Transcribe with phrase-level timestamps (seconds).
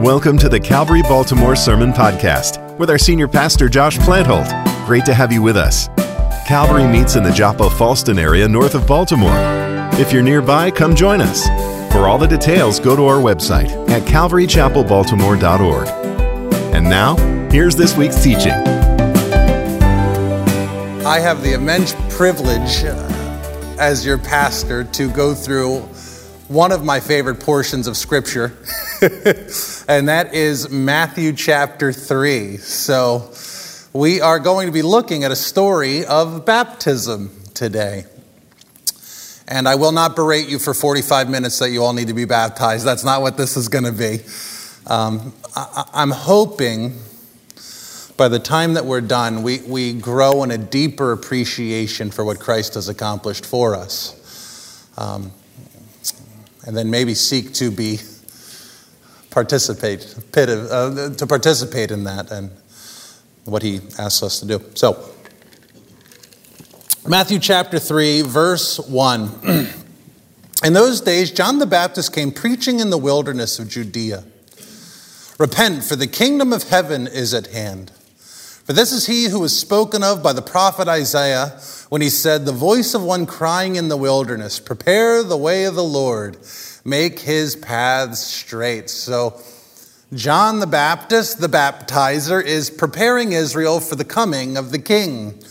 [0.00, 4.48] Welcome to the Calvary Baltimore Sermon Podcast with our senior pastor, Josh Plantholt.
[4.86, 5.88] Great to have you with us.
[6.48, 9.36] Calvary meets in the Joppa Fallston area north of Baltimore.
[10.00, 11.48] If you're nearby, come join us.
[11.92, 15.88] For all the details, go to our website at calvarychapelbaltimore.org.
[16.74, 17.16] And now,
[17.50, 18.52] here's this week's teaching.
[21.04, 25.86] I have the immense privilege uh, as your pastor to go through
[26.50, 28.58] one of my favorite portions of Scripture,
[29.88, 32.56] and that is Matthew chapter 3.
[32.56, 33.32] So,
[33.92, 38.04] we are going to be looking at a story of baptism today.
[39.46, 42.24] And I will not berate you for 45 minutes that you all need to be
[42.24, 42.84] baptized.
[42.84, 44.18] That's not what this is going to be.
[44.88, 46.98] Um, I, I'm hoping
[48.16, 52.40] by the time that we're done, we, we grow in a deeper appreciation for what
[52.40, 54.16] Christ has accomplished for us.
[54.98, 55.30] Um,
[56.66, 57.98] and then maybe seek to be
[59.30, 62.50] participate uh, to participate in that and
[63.44, 64.62] what he asks us to do.
[64.74, 65.12] So,
[67.08, 69.30] Matthew chapter 3, verse 1.
[70.64, 74.24] in those days, John the Baptist came preaching in the wilderness of Judea.
[75.38, 77.90] Repent, for the kingdom of heaven is at hand.
[78.70, 82.46] For this is he who was spoken of by the prophet Isaiah when he said,
[82.46, 86.36] The voice of one crying in the wilderness, Prepare the way of the Lord,
[86.84, 88.88] make his paths straight.
[88.88, 89.40] So,
[90.14, 95.42] John the Baptist, the baptizer, is preparing Israel for the coming of the king,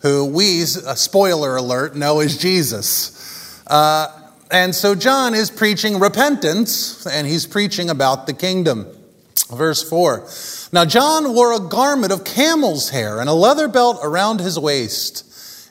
[0.00, 3.66] who we, spoiler alert, know as Jesus.
[3.66, 4.08] Uh,
[4.50, 8.86] and so, John is preaching repentance, and he's preaching about the kingdom.
[9.50, 10.28] Verse 4
[10.72, 15.24] Now John wore a garment of camel's hair and a leather belt around his waist,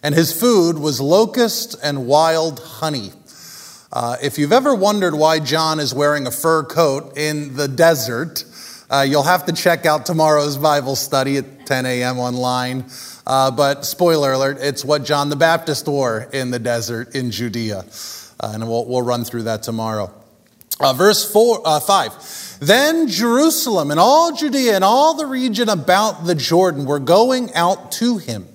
[0.04, 3.12] and his food was locust and wild honey.
[3.92, 8.44] Uh, if you've ever wondered why John is wearing a fur coat in the desert,
[8.90, 12.20] uh, you'll have to check out tomorrow's Bible study at 10 a.m.
[12.20, 12.86] online.
[13.26, 17.86] Uh, but spoiler alert, it's what John the Baptist wore in the desert in Judea.
[18.40, 20.12] Uh, and we'll, we'll run through that tomorrow.
[20.80, 22.58] Uh, verse four, uh, 5.
[22.60, 27.92] Then Jerusalem and all Judea and all the region about the Jordan were going out
[27.94, 28.48] to him.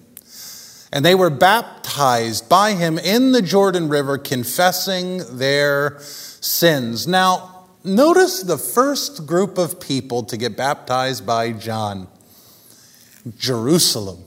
[0.93, 7.07] And they were baptized by him in the Jordan River, confessing their sins.
[7.07, 12.09] Now, notice the first group of people to get baptized by John
[13.39, 14.25] Jerusalem.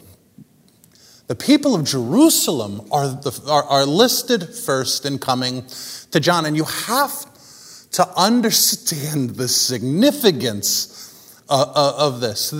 [1.27, 5.65] The people of Jerusalem are, the, are, are listed first in coming
[6.11, 6.45] to John.
[6.45, 7.32] And you have
[7.93, 12.53] to understand the significance uh, uh, of this.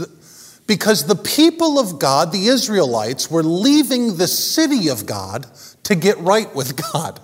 [0.65, 5.45] Because the people of God, the Israelites, were leaving the city of God
[5.83, 7.19] to get right with God.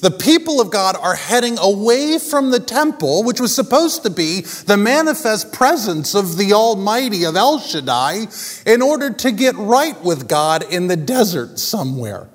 [0.00, 4.42] The people of God are heading away from the temple, which was supposed to be
[4.42, 8.26] the manifest presence of the Almighty, of El Shaddai,
[8.66, 12.28] in order to get right with God in the desert somewhere.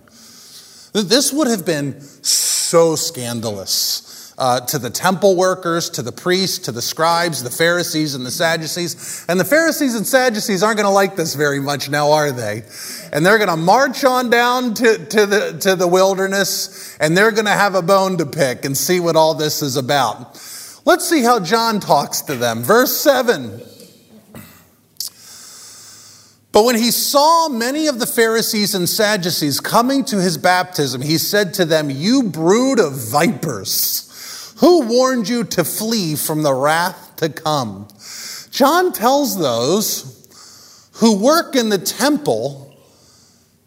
[0.93, 6.71] This would have been so scandalous uh, to the temple workers, to the priests, to
[6.71, 9.25] the scribes, the Pharisees, and the Sadducees.
[9.29, 12.63] And the Pharisees and Sadducees aren't going to like this very much now, are they?
[13.13, 17.31] And they're going to march on down to, to, the, to the wilderness and they're
[17.31, 20.41] going to have a bone to pick and see what all this is about.
[20.85, 22.63] Let's see how John talks to them.
[22.63, 23.61] Verse 7.
[26.51, 31.17] But when he saw many of the Pharisees and Sadducees coming to his baptism, he
[31.17, 34.08] said to them, You brood of vipers.
[34.59, 37.87] Who warned you to flee from the wrath to come?
[38.51, 42.77] John tells those who work in the temple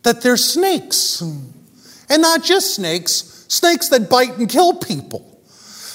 [0.03, 1.21] that they're snakes.
[1.21, 5.41] And not just snakes, snakes that bite and kill people.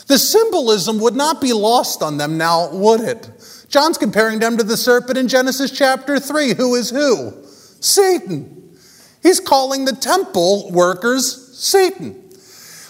[0.07, 3.29] The symbolism would not be lost on them now, would it?
[3.69, 6.53] John's comparing them to the serpent in Genesis chapter 3.
[6.55, 7.33] Who is who?
[7.81, 8.77] Satan.
[9.21, 12.26] He's calling the temple workers Satan.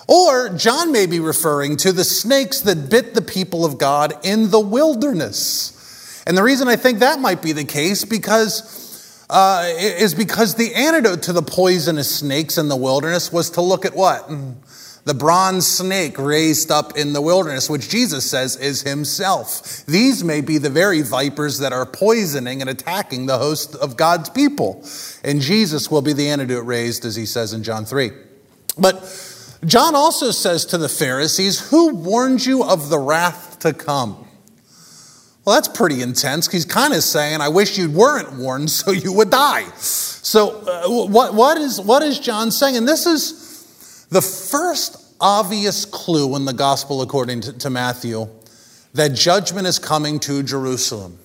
[0.08, 4.52] Or John may be referring to the snakes that bit the people of God in
[4.52, 6.24] the wilderness.
[6.26, 8.86] And the reason I think that might be the case because
[9.30, 13.86] uh, is because the antidote to the poisonous snakes in the wilderness was to look
[13.86, 14.30] at what?
[15.04, 19.86] The bronze snake raised up in the wilderness, which Jesus says is himself.
[19.86, 24.30] These may be the very vipers that are poisoning and attacking the host of God's
[24.30, 24.86] people.
[25.24, 28.12] And Jesus will be the antidote raised, as he says in John 3.
[28.78, 29.06] But
[29.66, 34.28] John also says to the Pharisees, Who warned you of the wrath to come?
[35.46, 36.52] Well, that's pretty intense.
[36.52, 39.64] He's kind of saying, I wish you weren't warned so you would die.
[39.78, 42.76] So, uh, what, what, is, what is John saying?
[42.76, 48.28] And this is the first obvious clue in the gospel according to, to Matthew
[48.94, 51.18] that judgment is coming to Jerusalem.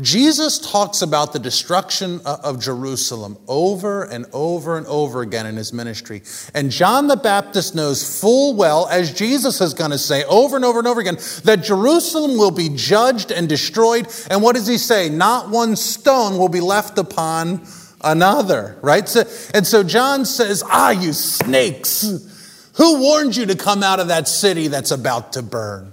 [0.00, 5.72] Jesus talks about the destruction of Jerusalem over and over and over again in his
[5.72, 6.22] ministry.
[6.54, 10.64] And John the Baptist knows full well, as Jesus is going to say over and
[10.64, 14.06] over and over again, that Jerusalem will be judged and destroyed.
[14.30, 15.08] And what does he say?
[15.08, 17.66] Not one stone will be left upon
[18.00, 19.08] another, right?
[19.08, 24.06] So, and so John says, Ah, you snakes, who warned you to come out of
[24.08, 25.92] that city that's about to burn?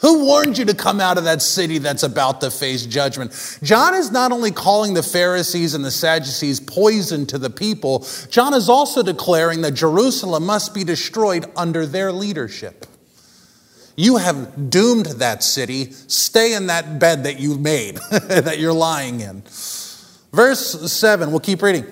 [0.00, 3.58] Who warned you to come out of that city that's about to face judgment?
[3.62, 8.52] John is not only calling the Pharisees and the Sadducees poison to the people, John
[8.52, 12.86] is also declaring that Jerusalem must be destroyed under their leadership.
[13.96, 15.92] You have doomed that city.
[15.92, 19.42] Stay in that bed that you made, that you're lying in.
[20.32, 21.86] Verse 7, we'll keep reading.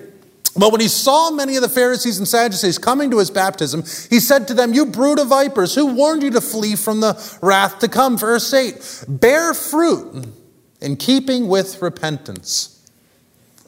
[0.57, 4.21] But when he saw many of the Pharisees and Sadducees coming to his baptism, he
[4.21, 7.79] said to them, You brood of vipers, who warned you to flee from the wrath
[7.79, 8.17] to come?
[8.17, 10.27] Verse 8 Bear fruit
[10.79, 12.71] in keeping with repentance.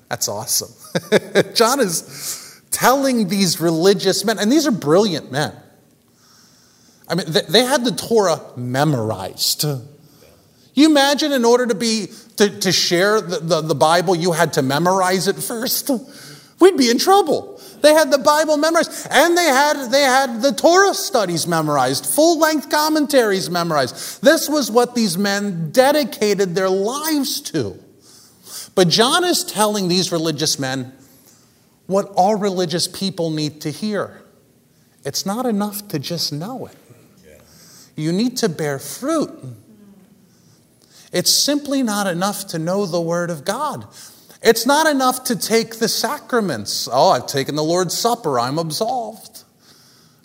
[0.08, 0.74] That's awesome.
[1.54, 5.54] John is telling these religious men, and these are brilliant men.
[7.10, 9.66] I mean, they had the Torah memorized.
[10.74, 12.08] You imagine in order to be
[12.38, 15.90] to, to share the, the, the Bible, you had to memorize it first
[16.60, 17.62] we'd be in trouble.
[17.82, 22.40] They had the Bible memorized, and they had, they had the Torah studies memorized, full
[22.40, 24.22] length commentaries memorized.
[24.24, 27.78] This was what these men dedicated their lives to.
[28.76, 30.94] But John is telling these religious men
[31.86, 34.22] what all religious people need to hear.
[35.06, 36.78] It's not enough to just know it,
[37.96, 39.32] you need to bear fruit.
[41.14, 43.88] It's simply not enough to know the Word of God.
[44.42, 46.88] It's not enough to take the sacraments.
[46.92, 49.44] Oh, I've taken the Lord's Supper, I'm absolved.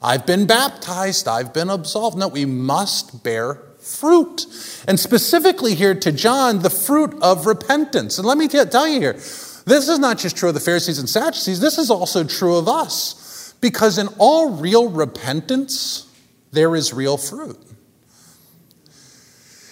[0.02, 2.18] I've been baptized, I've been absolved.
[2.18, 4.46] No, we must bear fruit.
[4.86, 8.18] And specifically here to John, the fruit of repentance.
[8.18, 11.08] And let me tell you here, this is not just true of the Pharisees and
[11.08, 13.54] Sadducees, this is also true of us.
[13.60, 16.08] Because in all real repentance,
[16.50, 17.58] there is real fruit.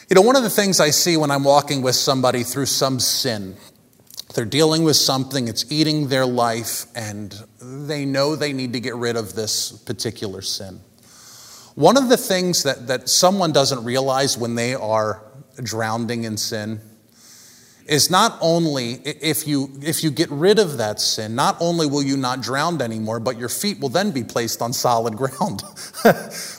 [0.08, 3.00] You know, one of the things I see when I'm walking with somebody through some
[3.00, 3.56] sin,
[4.34, 8.94] they're dealing with something, it's eating their life, and they know they need to get
[8.94, 10.80] rid of this particular sin.
[11.74, 15.22] One of the things that, that someone doesn't realize when they are
[15.62, 16.80] drowning in sin
[17.90, 22.04] is not only if you if you get rid of that sin not only will
[22.04, 25.62] you not drown anymore but your feet will then be placed on solid ground.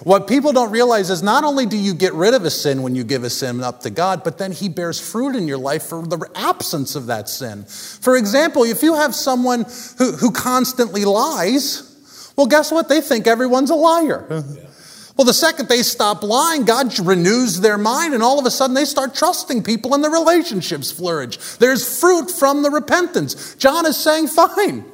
[0.04, 2.96] What people don't realize is not only do you get rid of a sin when
[2.96, 5.84] you give a sin up to god but then he bears fruit in your life
[5.84, 7.64] for the absence of that sin.
[7.64, 9.66] For example if you have someone
[9.98, 11.88] who, who constantly lies
[12.36, 12.90] well guess what?
[12.90, 14.28] They think everyone's a liar.
[14.30, 14.71] Yeah.
[15.18, 18.74] Well, the second they stop lying, God renews their mind, and all of a sudden
[18.74, 21.38] they start trusting people and the relationships flourish.
[21.58, 23.56] There's fruit from the repentance.
[23.56, 24.86] John is saying, fine.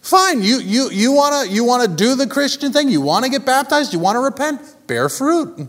[0.00, 2.88] Fine, you, you, you want to you wanna do the Christian thing?
[2.88, 3.92] You want to get baptized?
[3.92, 4.62] You want to repent?
[4.86, 5.68] Bear fruit.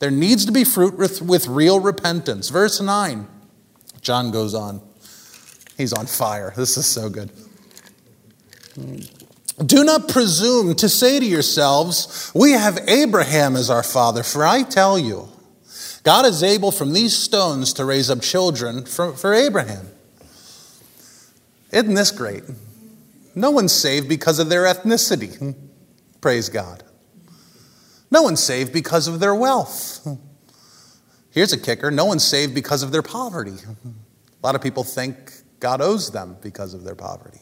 [0.00, 2.48] There needs to be fruit with, with real repentance.
[2.48, 3.26] Verse 9,
[4.00, 4.82] John goes on.
[5.76, 6.52] He's on fire.
[6.56, 7.30] This is so good.
[9.64, 14.62] Do not presume to say to yourselves, We have Abraham as our father, for I
[14.62, 15.28] tell you,
[16.02, 19.88] God is able from these stones to raise up children for, for Abraham.
[21.72, 22.42] Isn't this great?
[23.34, 25.54] No one's saved because of their ethnicity.
[26.20, 26.82] Praise God.
[28.10, 30.06] No one's saved because of their wealth.
[31.30, 33.52] Here's a kicker no one's saved because of their poverty.
[34.42, 37.40] A lot of people think God owes them because of their poverty.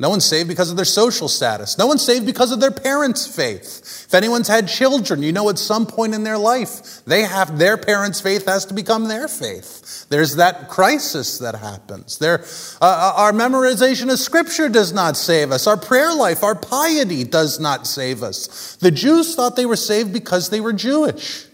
[0.00, 1.76] No one's saved because of their social status.
[1.76, 4.06] No one's saved because of their parents' faith.
[4.06, 7.76] If anyone's had children, you know at some point in their life, they have their
[7.76, 10.08] parents' faith has to become their faith.
[10.08, 12.16] There's that crisis that happens.
[12.16, 12.40] There,
[12.80, 15.66] uh, uh, our memorization of scripture does not save us.
[15.66, 18.76] Our prayer life, our piety does not save us.
[18.76, 21.44] The Jews thought they were saved because they were Jewish.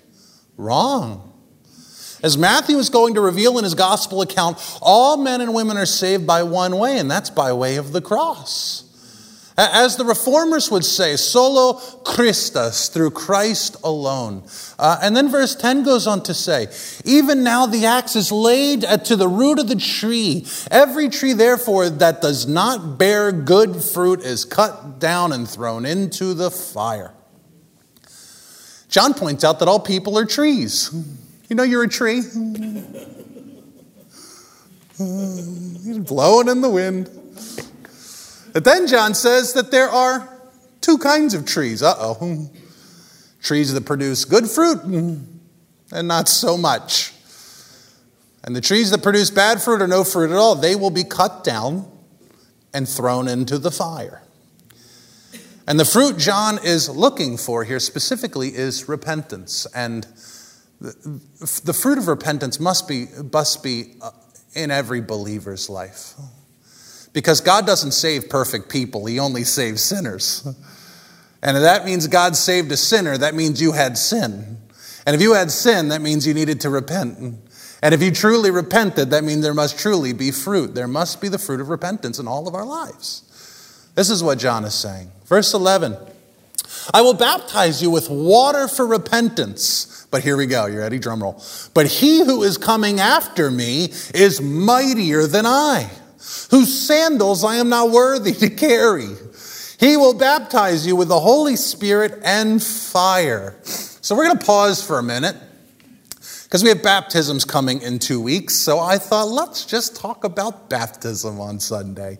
[0.56, 1.25] Wrong.
[2.22, 5.86] As Matthew is going to reveal in his gospel account, all men and women are
[5.86, 8.86] saved by one way, and that's by way of the cross.
[9.58, 14.42] As the reformers would say, solo Christus, through Christ alone.
[14.78, 16.68] Uh, and then verse 10 goes on to say,
[17.06, 20.46] Even now the axe is laid to the root of the tree.
[20.70, 26.34] Every tree, therefore, that does not bear good fruit is cut down and thrown into
[26.34, 27.14] the fire.
[28.90, 30.90] John points out that all people are trees.
[31.48, 32.22] You know you're a tree?
[34.96, 37.10] He's blowing in the wind.
[38.52, 40.28] But then John says that there are
[40.80, 41.82] two kinds of trees.
[41.82, 42.50] Uh oh.
[43.42, 47.12] trees that produce good fruit and not so much.
[48.42, 51.04] And the trees that produce bad fruit or no fruit at all, they will be
[51.04, 51.90] cut down
[52.72, 54.22] and thrown into the fire.
[55.66, 59.66] And the fruit John is looking for here specifically is repentance.
[59.74, 60.06] And
[60.80, 64.10] the fruit of repentance must be, must be uh,
[64.54, 66.14] in every believer's life.
[67.12, 70.46] Because God doesn't save perfect people, He only saves sinners.
[71.42, 74.58] And if that means God saved a sinner, that means you had sin.
[75.06, 77.18] And if you had sin, that means you needed to repent.
[77.82, 80.74] And if you truly repented, that means there must truly be fruit.
[80.74, 83.22] There must be the fruit of repentance in all of our lives.
[83.94, 85.10] This is what John is saying.
[85.26, 85.96] Verse 11
[86.92, 90.06] I will baptize you with water for repentance.
[90.10, 90.66] But here we go.
[90.66, 90.98] You ready?
[90.98, 91.42] Drum roll.
[91.74, 95.90] But he who is coming after me is mightier than I,
[96.50, 99.08] whose sandals I am not worthy to carry.
[99.78, 103.58] He will baptize you with the Holy Spirit and fire.
[103.62, 105.36] So we're going to pause for a minute
[106.44, 108.54] because we have baptisms coming in two weeks.
[108.54, 112.18] So I thought, let's just talk about baptism on Sunday.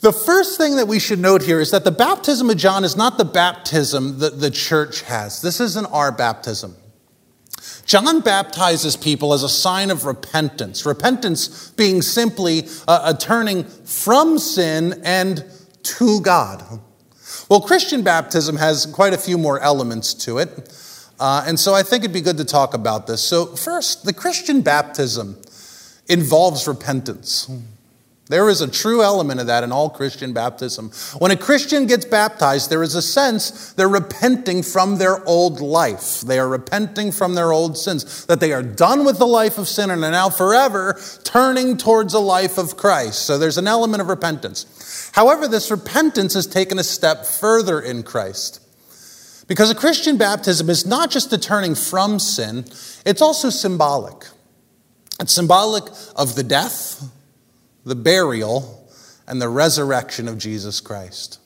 [0.00, 2.96] The first thing that we should note here is that the baptism of John is
[2.96, 5.42] not the baptism that the church has.
[5.42, 6.76] This isn't our baptism.
[7.84, 14.38] John baptizes people as a sign of repentance, repentance being simply a, a turning from
[14.38, 15.44] sin and
[15.82, 16.80] to God.
[17.48, 20.70] Well, Christian baptism has quite a few more elements to it.
[21.18, 23.22] Uh, and so I think it'd be good to talk about this.
[23.22, 25.36] So, first, the Christian baptism
[26.08, 27.50] involves repentance.
[28.28, 30.90] There is a true element of that in all Christian baptism.
[31.18, 36.20] When a Christian gets baptized, there is a sense they're repenting from their old life.
[36.20, 39.66] They are repenting from their old sins, that they are done with the life of
[39.66, 43.24] sin and are now forever turning towards a life of Christ.
[43.24, 45.10] So there's an element of repentance.
[45.14, 48.60] However, this repentance is taken a step further in Christ.
[49.48, 52.66] Because a Christian baptism is not just a turning from sin,
[53.06, 54.26] it's also symbolic.
[55.18, 57.10] It's symbolic of the death,
[57.88, 58.88] the burial,
[59.26, 61.38] and the resurrection of Jesus Christ.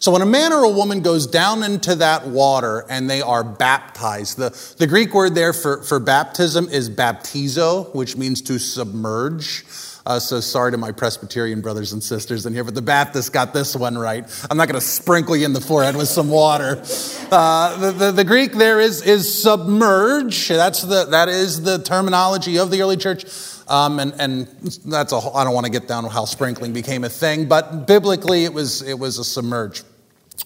[0.00, 3.42] So when a man or a woman goes down into that water and they are
[3.42, 9.64] baptized, the, the Greek word there for, for baptism is baptizo, which means to submerge.
[10.06, 13.52] Uh, so sorry to my Presbyterian brothers and sisters in here, but the Baptists got
[13.52, 14.24] this one right.
[14.48, 16.82] I'm not going to sprinkle you in the forehead with some water.
[17.30, 20.48] Uh, the, the, the, Greek there is, is submerge.
[20.48, 23.26] That's the, that is the terminology of the early church.
[23.68, 24.46] Um, and, and
[24.86, 28.44] that's a, I don't want to get down how sprinkling became a thing, but biblically
[28.44, 29.82] it was, it was a submerge.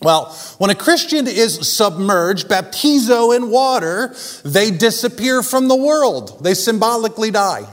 [0.00, 4.14] Well, when a Christian is submerged, baptizo in water,
[4.44, 6.42] they disappear from the world.
[6.42, 7.66] They symbolically die.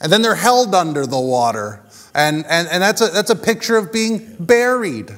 [0.00, 1.84] And then they're held under the water.
[2.14, 5.10] And, and, and that's, a, that's a picture of being buried.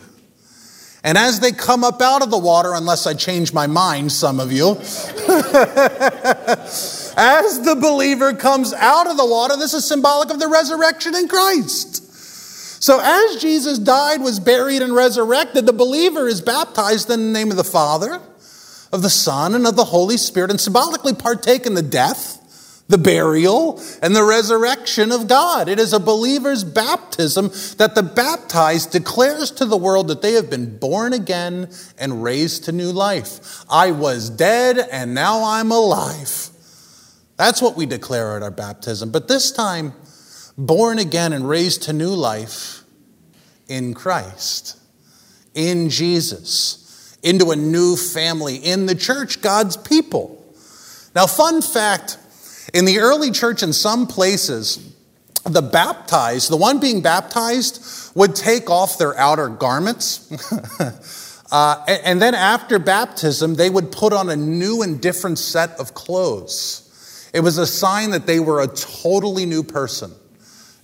[1.02, 4.38] And as they come up out of the water, unless I change my mind, some
[4.38, 4.72] of you,
[7.16, 11.26] as the believer comes out of the water, this is symbolic of the resurrection in
[11.26, 12.06] Christ.
[12.82, 17.50] So, as Jesus died, was buried, and resurrected, the believer is baptized in the name
[17.50, 18.20] of the Father,
[18.90, 22.39] of the Son, and of the Holy Spirit, and symbolically partake in the death,
[22.90, 25.68] the burial, and the resurrection of God.
[25.68, 30.50] It is a believer's baptism that the baptized declares to the world that they have
[30.50, 33.64] been born again and raised to new life.
[33.70, 36.48] I was dead, and now I'm alive.
[37.36, 39.10] That's what we declare at our baptism.
[39.10, 39.94] But this time,
[40.58, 42.82] born again and raised to new life
[43.68, 44.78] in Christ,
[45.54, 50.36] in Jesus, into a new family, in the church, God's people.
[51.14, 52.18] Now, fun fact
[52.72, 54.94] in the early church, in some places,
[55.44, 60.30] the baptized, the one being baptized, would take off their outer garments.
[61.52, 65.94] uh, and then after baptism, they would put on a new and different set of
[65.94, 66.86] clothes.
[67.32, 70.12] It was a sign that they were a totally new person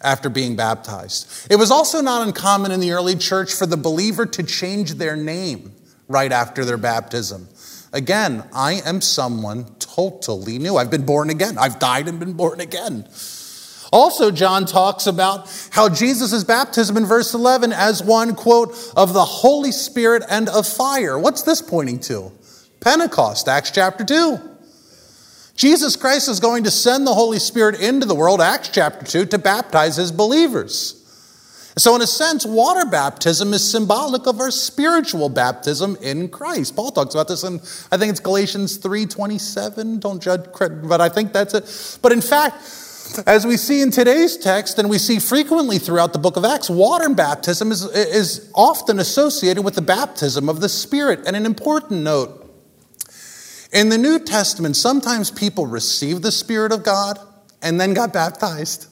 [0.00, 1.50] after being baptized.
[1.50, 5.16] It was also not uncommon in the early church for the believer to change their
[5.16, 5.72] name
[6.08, 7.48] right after their baptism.
[7.96, 10.76] Again, I am someone totally new.
[10.76, 11.56] I've been born again.
[11.56, 13.08] I've died and been born again.
[13.90, 19.24] Also, John talks about how Jesus' baptism in verse 11 as one, quote, of the
[19.24, 21.18] Holy Spirit and of fire.
[21.18, 22.32] What's this pointing to?
[22.80, 24.40] Pentecost, Acts chapter 2.
[25.54, 29.24] Jesus Christ is going to send the Holy Spirit into the world, Acts chapter 2,
[29.26, 31.05] to baptize his believers.
[31.78, 36.74] So, in a sense, water baptism is symbolic of our spiritual baptism in Christ.
[36.74, 37.60] Paul talks about this in,
[37.92, 40.00] I think it's Galatians 3.27.
[40.00, 40.46] Don't judge,
[40.84, 41.98] but I think that's it.
[42.00, 42.62] But in fact,
[43.26, 46.68] As we see in today's text, and we see frequently throughout the book of Acts,
[46.68, 51.20] water baptism is, is often associated with the baptism of the Spirit.
[51.26, 52.42] And an important note
[53.72, 57.18] in the New Testament, sometimes people received the Spirit of God
[57.62, 58.88] and then got baptized.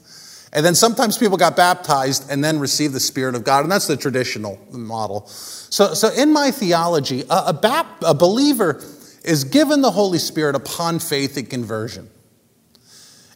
[0.54, 3.64] And then sometimes people got baptized and then received the Spirit of God.
[3.64, 5.26] And that's the traditional model.
[5.26, 8.82] So, so in my theology, a, a, bap, a believer
[9.24, 12.08] is given the Holy Spirit upon faith and conversion.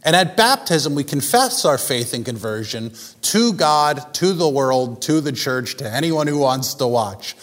[0.04, 5.20] And at baptism, we confess our faith and conversion to God, to the world, to
[5.20, 7.34] the church, to anyone who wants to watch.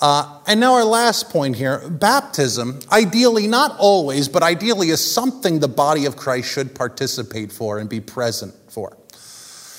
[0.00, 5.60] Uh, and now, our last point here baptism, ideally, not always, but ideally, is something
[5.60, 8.96] the body of Christ should participate for and be present for.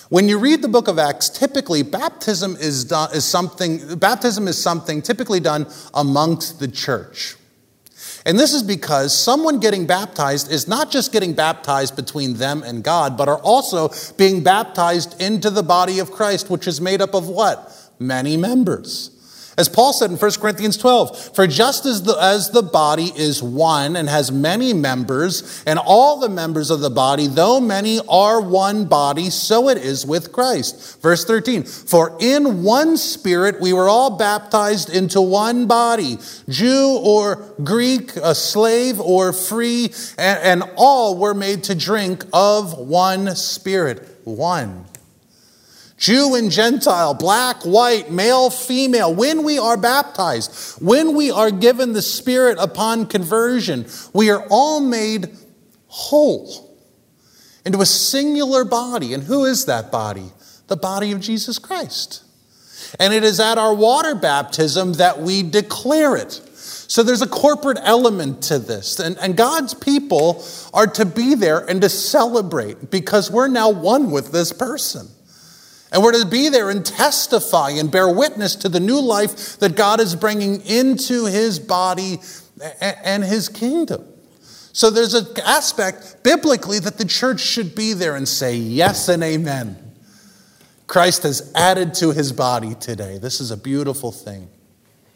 [0.10, 4.62] When you read the book of Acts, typically baptism is, done, is something, baptism is
[4.62, 7.36] something typically done amongst the church.
[8.26, 12.84] And this is because someone getting baptized is not just getting baptized between them and
[12.84, 17.16] God, but are also being baptized into the body of Christ, which is made up
[17.16, 17.76] of what?
[17.98, 19.21] Many members.
[19.58, 23.44] As Paul said in 1 Corinthians 12, for just as the, as the body is
[23.44, 28.40] one and has many members, and all the members of the body, though many are
[28.40, 31.02] one body, so it is with Christ.
[31.02, 36.18] Verse 13, for in one spirit we were all baptized into one body,
[36.48, 42.78] Jew or Greek, a slave or free, and, and all were made to drink of
[42.78, 44.08] one spirit.
[44.24, 44.86] One.
[46.02, 51.94] Jew and Gentile, black, white, male, female, when we are baptized, when we are given
[51.94, 55.30] the Spirit upon conversion, we are all made
[55.86, 56.76] whole
[57.64, 59.14] into a singular body.
[59.14, 60.32] And who is that body?
[60.70, 62.24] The body of Jesus Christ.
[63.00, 66.32] And it is at our water baptism that we declare it.
[66.32, 69.00] So there's a corporate element to this.
[69.00, 70.44] And, and God's people
[70.74, 75.08] are to be there and to celebrate because we're now one with this person.
[75.92, 79.76] And we're to be there and testify and bear witness to the new life that
[79.76, 82.20] God is bringing into his body
[82.80, 84.06] and his kingdom.
[84.74, 89.22] So there's an aspect biblically that the church should be there and say yes and
[89.22, 89.78] amen.
[90.88, 93.18] Christ has added to his body today.
[93.18, 94.50] This is a beautiful thing.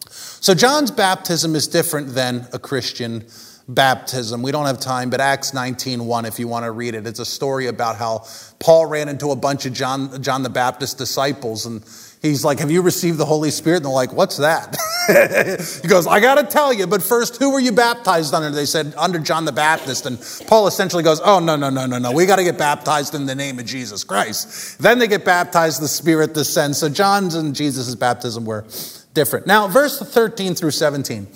[0.09, 3.25] So John's baptism is different than a Christian
[3.67, 4.41] baptism.
[4.41, 7.07] We don't have time, but Acts 19:1 if you want to read it.
[7.07, 8.25] It's a story about how
[8.59, 11.83] Paul ran into a bunch of John John the Baptist disciples and
[12.21, 14.75] he's like, "Have you received the Holy Spirit?" And they're like, "What's that?"
[15.81, 18.65] he goes, "I got to tell you, but first, who were you baptized under?" They
[18.65, 22.11] said, "Under John the Baptist." And Paul essentially goes, "Oh, no, no, no, no, no.
[22.11, 25.81] We got to get baptized in the name of Jesus Christ." Then they get baptized,
[25.81, 26.77] the Spirit descends.
[26.77, 28.65] So John's and Jesus' baptism were
[29.13, 29.47] different.
[29.47, 31.27] Now, verse 13 through 17.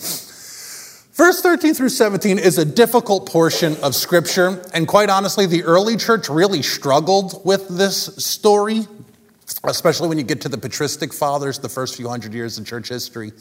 [1.19, 5.97] Verse 13 through 17 is a difficult portion of Scripture, and quite honestly, the early
[5.97, 8.88] church really struggled with this story,
[9.65, 12.88] especially when you get to the patristic fathers, the first few hundred years of church
[12.88, 13.34] history.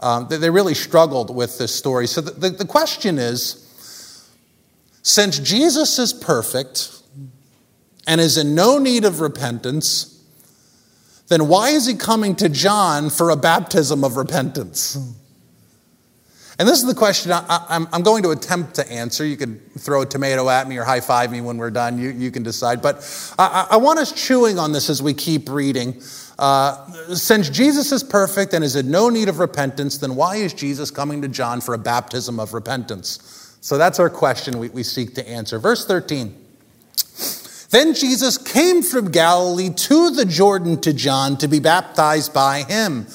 [0.00, 2.06] Um, they, they, really struggled with this story.
[2.06, 4.32] So the, the, the question is
[5.02, 7.02] since Jesus is perfect
[8.06, 10.18] and is in no need of repentance,
[11.28, 14.96] then why is he coming to John for a baptism of repentance?
[16.58, 19.24] And this is the question I, am going to attempt to answer.
[19.24, 21.98] You can throw a tomato at me or high five me when we're done.
[21.98, 22.82] You, you can decide.
[22.82, 22.96] But
[23.38, 26.02] I, I, want us chewing on this as we keep reading.
[26.36, 30.52] Uh, since Jesus is perfect and is in no need of repentance, then why is
[30.52, 33.56] Jesus coming to John for a baptism of repentance?
[33.60, 35.60] So that's our question we, we seek to answer.
[35.60, 36.34] Verse 13.
[37.70, 43.06] Then Jesus came from Galilee to the Jordan to John to be baptized by him.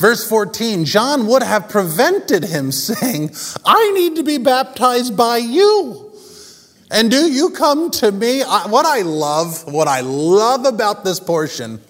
[0.00, 3.32] Verse 14, John would have prevented him, saying,
[3.66, 6.10] I need to be baptized by you.
[6.90, 8.42] And do you come to me?
[8.42, 11.80] I, what I love, what I love about this portion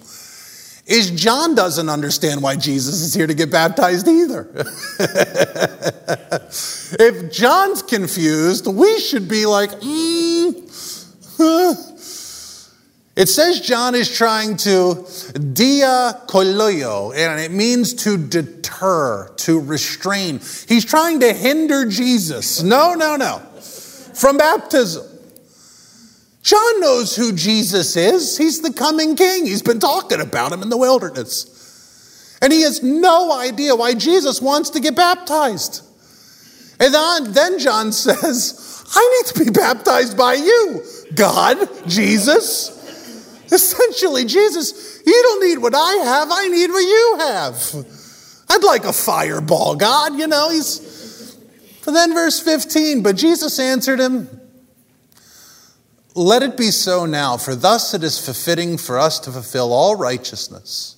[0.85, 4.49] is John doesn't understand why Jesus is here to get baptized either.
[6.99, 10.51] if John's confused, we should be like, mm,
[13.15, 15.05] it says John is trying to
[15.53, 20.39] dia koloyo, and it means to deter, to restrain.
[20.67, 22.63] He's trying to hinder Jesus.
[22.63, 23.39] No, no, no.
[24.13, 25.05] From baptism.
[26.41, 28.37] John knows who Jesus is.
[28.37, 29.45] He's the coming king.
[29.45, 32.37] He's been talking about him in the wilderness.
[32.41, 35.83] And he has no idea why Jesus wants to get baptized.
[36.79, 42.80] And then John says, I need to be baptized by you, God, Jesus.
[43.55, 47.85] Essentially, Jesus, you don't need what I have, I need what you have.
[48.49, 51.37] I'd like a fireball, God, you know, he's.
[51.83, 54.29] But then, verse 15, but Jesus answered him,
[56.15, 59.95] Let it be so now, for thus it is fitting for us to fulfill all
[59.95, 60.95] righteousness.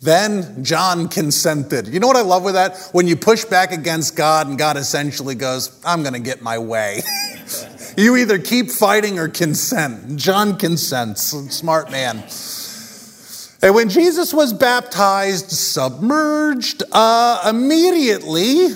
[0.00, 1.88] Then John consented.
[1.88, 2.90] You know what I love with that?
[2.92, 6.58] When you push back against God and God essentially goes, I'm going to get my
[6.58, 7.02] way.
[7.96, 10.16] you either keep fighting or consent.
[10.16, 11.22] John consents.
[11.22, 12.24] Smart man.
[13.62, 18.68] And when Jesus was baptized, submerged, uh, immediately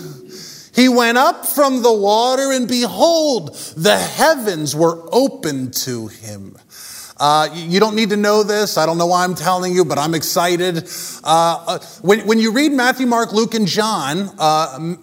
[0.74, 6.56] he went up from the water, and behold, the heavens were opened to him.
[7.20, 8.78] Uh, you don't need to know this.
[8.78, 10.88] I don't know why I'm telling you, but I'm excited.
[11.24, 14.94] Uh, uh when, when, you read Matthew, Mark, Luke, and John, uh,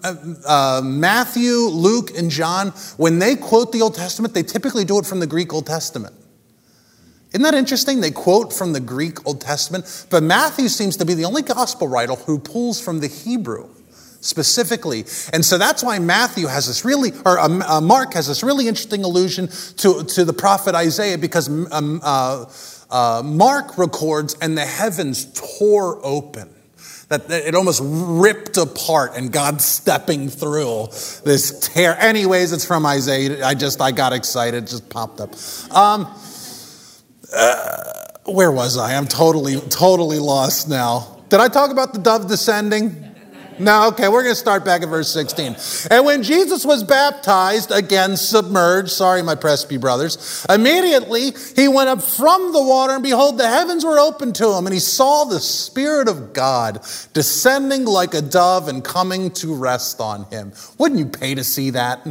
[0.46, 5.04] uh, Matthew, Luke, and John, when they quote the Old Testament, they typically do it
[5.04, 6.14] from the Greek Old Testament.
[7.32, 8.00] Isn't that interesting?
[8.00, 11.86] They quote from the Greek Old Testament, but Matthew seems to be the only gospel
[11.86, 13.68] writer who pulls from the Hebrew
[14.26, 15.00] specifically.
[15.32, 18.68] And so that's why Matthew has this really, or uh, uh, Mark has this really
[18.68, 22.46] interesting allusion to, to the prophet Isaiah because um, uh,
[22.90, 25.26] uh, Mark records, and the heavens
[25.58, 26.50] tore open.
[27.08, 30.88] That it almost ripped apart and God stepping through
[31.24, 31.96] this tear.
[32.00, 33.46] Anyways, it's from Isaiah.
[33.46, 35.32] I just, I got excited, just popped up.
[35.70, 36.12] Um,
[37.32, 37.92] uh,
[38.26, 38.96] where was I?
[38.96, 41.22] I'm totally, totally lost now.
[41.28, 43.05] Did I talk about the dove descending?
[43.58, 45.56] No, okay, we're going to start back at verse 16.
[45.90, 52.02] And when Jesus was baptized, again submerged, sorry, my Presby brothers, immediately he went up
[52.02, 55.40] from the water, and behold, the heavens were opened to him, and he saw the
[55.40, 56.82] Spirit of God
[57.14, 60.52] descending like a dove and coming to rest on him.
[60.76, 62.04] Wouldn't you pay to see that?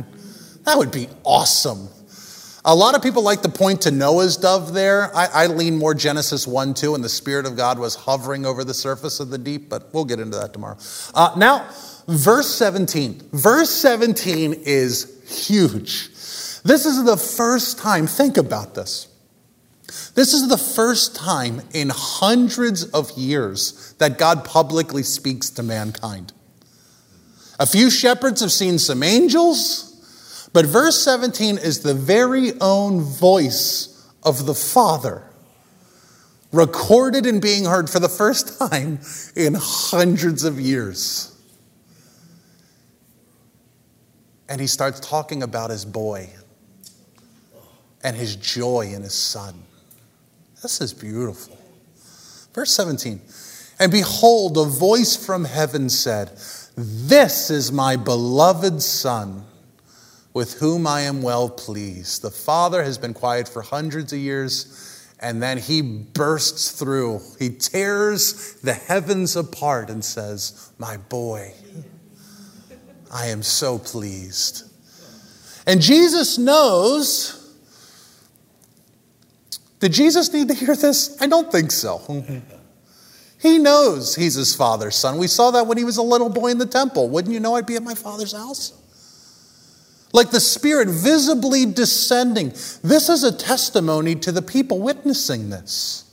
[0.63, 1.89] That would be awesome.
[2.67, 5.15] A lot of people like to point to Noah's dove there.
[5.15, 8.63] I, I, lean more Genesis 1 2, and the Spirit of God was hovering over
[8.63, 10.77] the surface of the deep, but we'll get into that tomorrow.
[11.13, 11.69] Uh, now,
[12.07, 13.29] verse 17.
[13.31, 16.07] Verse 17 is huge.
[16.63, 19.09] This is the first time, think about this.
[20.15, 26.33] This is the first time in hundreds of years that God publicly speaks to mankind.
[27.59, 29.94] A few shepherds have seen some angels.
[30.55, 35.21] But verse 17 is the very own voice of the Father,
[36.53, 39.01] recorded and being heard for the first time
[39.35, 41.37] in hundreds of years.
[44.47, 46.29] And he starts talking about his boy
[48.01, 49.61] and his joy in his son.
[50.61, 51.57] This is beautiful.
[52.53, 53.19] Verse 17
[53.77, 56.29] And behold, a voice from heaven said,
[56.77, 59.47] This is my beloved son
[60.35, 62.21] with whom I am well pleased.
[62.21, 67.21] The Father has been quiet for hundreds of years, and then he bursts through.
[67.39, 71.53] He tears the heavens apart and says, My boy,
[73.09, 74.69] I am so pleased.
[75.65, 77.41] And Jesus knows.
[79.79, 81.17] Did Jesus need to hear this?
[81.21, 82.01] I don't think so.
[83.39, 85.17] He knows he's his father's son.
[85.17, 87.07] We saw that when he was a little boy in the temple.
[87.09, 88.81] Wouldn't you know I'd be at my father's house?
[90.15, 92.49] Like the Spirit visibly descending.
[92.81, 96.03] This is a testimony to the people witnessing this.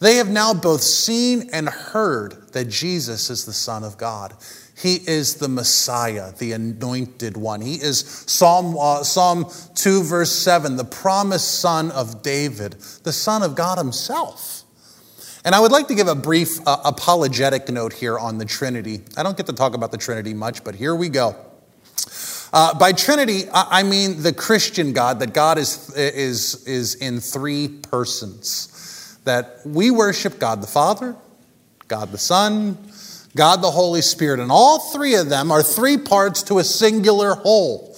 [0.00, 4.34] They have now both seen and heard that Jesus is the Son of God.
[4.76, 7.60] He is the Messiah, the anointed one.
[7.60, 12.72] He is Psalm, uh, Psalm 2, verse 7, the promised Son of David,
[13.04, 14.64] the Son of God Himself.
[15.44, 19.02] And I would like to give a brief uh, apologetic note here on the Trinity.
[19.16, 21.51] I don't get to talk about the Trinity much, but here we go.
[22.52, 27.68] Uh, by Trinity, I mean the Christian God, that God is, is, is in three
[27.68, 29.18] persons.
[29.24, 31.16] That we worship God the Father,
[31.88, 32.76] God the Son,
[33.34, 37.36] God the Holy Spirit, and all three of them are three parts to a singular
[37.36, 37.96] whole.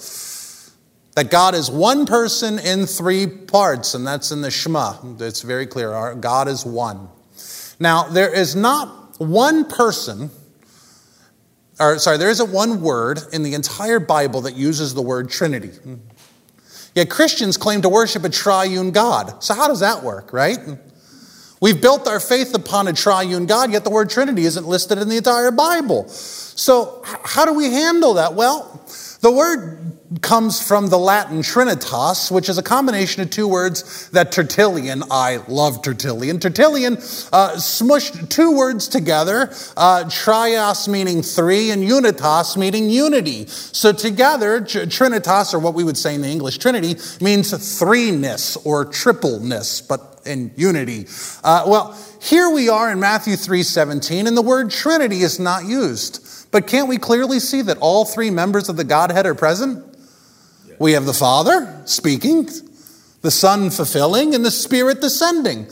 [1.15, 4.95] That God is one person in three parts, and that's in the Shema.
[5.19, 5.91] It's very clear.
[5.91, 7.09] Our God is one.
[7.79, 10.29] Now, there is not one person
[11.79, 15.71] or sorry, there isn't one word in the entire Bible that uses the word Trinity.
[16.93, 19.43] Yet Christians claim to worship a triune God.
[19.43, 20.57] So, how does that work, right?
[21.61, 25.09] We've built our faith upon a triune God, yet the word Trinity isn't listed in
[25.09, 26.07] the entire Bible.
[26.07, 28.33] So, how do we handle that?
[28.33, 28.81] Well,
[29.21, 34.31] the word comes from the Latin trinitas, which is a combination of two words that
[34.31, 41.83] Tertullian, I love Tertullian, Tertullian uh, smushed two words together, uh, trias meaning three and
[41.83, 43.45] unitas meaning unity.
[43.47, 48.85] So together, trinitas, or what we would say in the English Trinity, means threeness or
[48.85, 51.07] tripleness, but in unity.
[51.43, 56.21] Uh, well, here we are in Matthew 3:17, and the word Trinity is not used.
[56.51, 59.94] But can't we clearly see that all three members of the Godhead are present?
[60.79, 62.49] We have the Father speaking.
[63.25, 65.67] the Son fulfilling and the Spirit descending.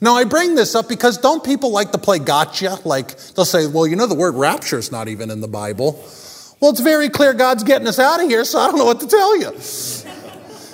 [0.00, 2.80] Now, I bring this up because don't people like to play gotcha?
[2.84, 5.92] Like, they'll say, well, you know, the word rapture is not even in the Bible.
[6.60, 9.00] Well, it's very clear God's getting us out of here, so I don't know what
[9.00, 9.52] to tell you.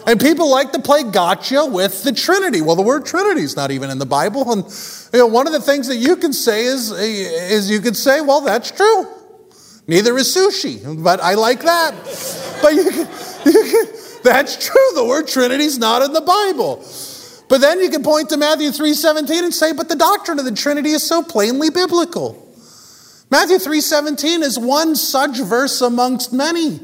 [0.07, 2.63] And people like to play gotcha with the Trinity.
[2.63, 4.51] Well, the word Trinity is not even in the Bible.
[4.51, 4.65] And
[5.13, 8.21] you know, one of the things that you can say is, is you can say,
[8.21, 9.07] well, that's true.
[9.87, 11.95] Neither is sushi, but I like that.
[12.63, 13.09] but you can,
[13.53, 13.87] you can,
[14.23, 14.91] that's true.
[14.95, 16.85] The word Trinity is not in the Bible.
[17.49, 20.53] But then you can point to Matthew 3:17 and say, but the doctrine of the
[20.53, 22.39] Trinity is so plainly biblical.
[23.31, 26.81] Matthew 3:17 is one such verse amongst many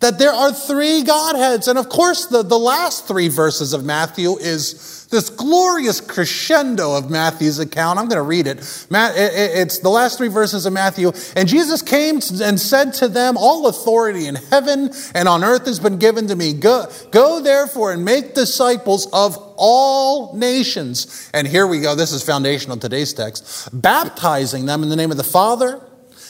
[0.00, 1.66] that there are three Godheads.
[1.66, 7.10] And of course, the, the last three verses of Matthew is this glorious crescendo of
[7.10, 7.98] Matthew's account.
[7.98, 8.58] I'm going to read it.
[8.90, 11.12] It's the last three verses of Matthew.
[11.34, 15.80] And Jesus came and said to them, All authority in heaven and on earth has
[15.80, 16.52] been given to me.
[16.52, 21.28] Go, go therefore and make disciples of all nations.
[21.34, 21.94] And here we go.
[21.94, 23.68] This is foundational today's text.
[23.72, 25.80] Baptizing them in the name of the Father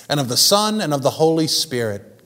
[0.09, 2.18] and of the Son and of the Holy Spirit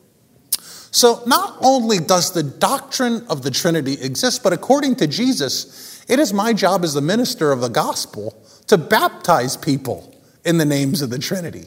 [0.94, 6.18] so, not only does the doctrine of the Trinity exist, but according to Jesus, it
[6.18, 11.00] is my job as the minister of the gospel to baptize people in the names
[11.00, 11.64] of the Trinity.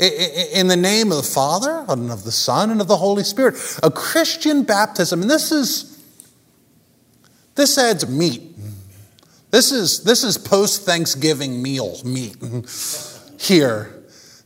[0.00, 3.56] In the name of the Father, and of the Son, and of the Holy Spirit.
[3.82, 6.02] A Christian baptism, and this is,
[7.56, 8.56] this adds meat.
[9.50, 12.36] This is, this is post Thanksgiving meal meat
[13.38, 13.93] here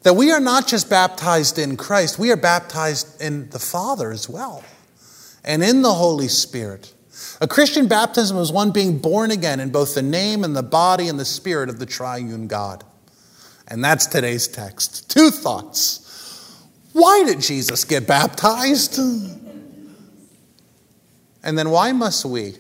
[0.08, 4.26] that we are not just baptized in Christ, we are baptized in the Father as
[4.26, 4.64] well,
[5.44, 6.94] and in the Holy Spirit.
[7.42, 11.08] A Christian baptism is one being born again in both the name and the body
[11.08, 12.84] and the spirit of the triune God.
[13.66, 15.10] And that's today's text.
[15.10, 16.56] Two thoughts.
[16.94, 18.98] Why did Jesus get baptized?
[21.42, 22.54] And then why must we?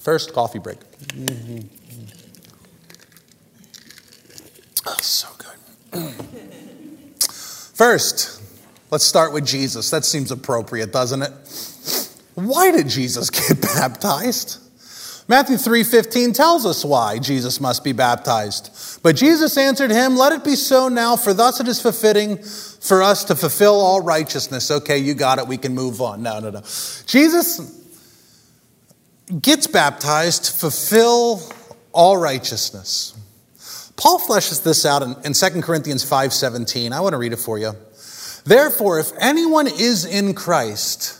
[0.00, 0.80] First, coffee break.
[0.80, 1.68] Mm-hmm.
[4.88, 5.28] Oh, so
[7.74, 8.42] First,
[8.90, 9.90] let's start with Jesus.
[9.90, 11.32] That seems appropriate, doesn't it?
[12.34, 14.58] Why did Jesus get baptized?
[15.28, 19.00] Matthew 3:15 tells us why Jesus must be baptized.
[19.02, 23.02] But Jesus answered him, "Let it be so now, for thus it is befitting for
[23.02, 25.48] us to fulfill all righteousness." Okay, you got it.
[25.48, 26.22] We can move on.
[26.22, 26.62] No, no, no.
[27.06, 27.60] Jesus
[29.42, 31.42] gets baptized to fulfill
[31.92, 33.14] all righteousness.
[33.96, 36.92] Paul fleshes this out in, in 2 Corinthians 5:17.
[36.92, 37.74] I want to read it for you.
[38.44, 41.18] Therefore, if anyone is in Christ,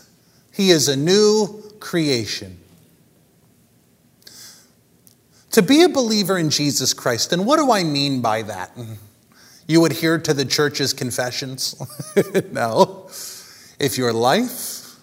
[0.53, 2.59] he is a new creation.
[5.51, 8.77] To be a believer in Jesus Christ, and what do I mean by that?
[9.67, 11.75] You adhere to the church's confessions?
[12.51, 13.09] no.
[13.79, 14.95] If your life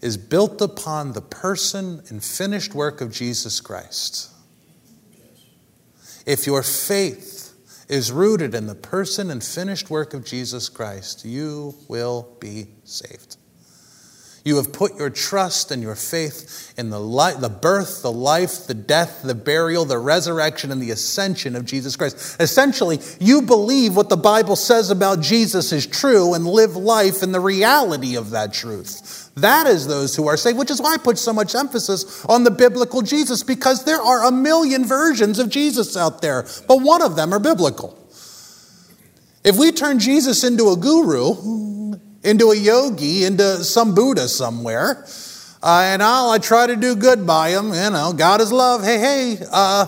[0.00, 4.30] is built upon the person and finished work of Jesus Christ,
[6.26, 7.54] if your faith
[7.88, 13.36] is rooted in the person and finished work of Jesus Christ, you will be saved.
[14.42, 18.66] You have put your trust and your faith in the, li- the birth, the life,
[18.66, 22.40] the death, the burial, the resurrection, and the ascension of Jesus Christ.
[22.40, 27.32] Essentially, you believe what the Bible says about Jesus is true and live life in
[27.32, 29.30] the reality of that truth.
[29.36, 32.44] That is those who are saved, which is why I put so much emphasis on
[32.44, 37.02] the biblical Jesus, because there are a million versions of Jesus out there, but one
[37.02, 37.96] of them are biblical.
[39.44, 41.69] If we turn Jesus into a guru,
[42.22, 45.04] into a yogi, into some Buddha somewhere,
[45.62, 48.82] uh, and I'll I try to do good by him, you know, God is love,
[48.82, 49.86] hey, hey, uh,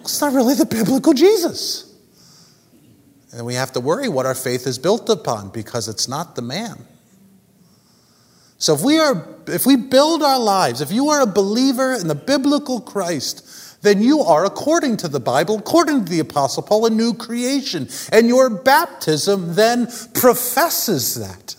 [0.00, 1.94] it's not really the biblical Jesus.
[3.32, 6.42] And we have to worry what our faith is built upon because it's not the
[6.42, 6.86] man.
[8.58, 12.08] So if we are if we build our lives, if you are a believer in
[12.08, 13.46] the biblical Christ,
[13.86, 17.88] then you are according to the Bible, according to the apostle Paul, a new creation.
[18.10, 21.56] And your baptism then professes that.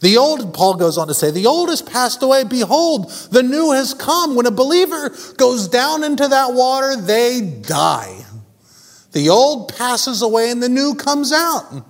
[0.00, 2.42] The old, Paul goes on to say, the old has passed away.
[2.42, 4.34] Behold, the new has come.
[4.34, 8.24] When a believer goes down into that water, they die.
[9.12, 11.84] The old passes away and the new comes out.